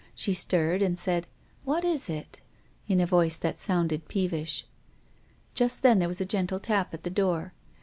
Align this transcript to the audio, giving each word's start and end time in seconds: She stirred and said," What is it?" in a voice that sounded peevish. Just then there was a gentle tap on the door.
She 0.15 0.33
stirred 0.33 0.81
and 0.81 0.97
said," 0.97 1.27
What 1.63 1.85
is 1.85 2.09
it?" 2.09 2.41
in 2.87 2.99
a 2.99 3.05
voice 3.05 3.37
that 3.37 3.59
sounded 3.59 4.07
peevish. 4.07 4.65
Just 5.53 5.83
then 5.83 5.99
there 5.99 6.07
was 6.09 6.19
a 6.19 6.25
gentle 6.25 6.59
tap 6.59 6.91
on 6.91 7.01
the 7.03 7.11
door. 7.11 7.53